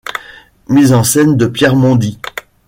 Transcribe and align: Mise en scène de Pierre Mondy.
Mise 0.67 0.93
en 0.93 1.03
scène 1.03 1.37
de 1.37 1.45
Pierre 1.45 1.75
Mondy. 1.75 2.17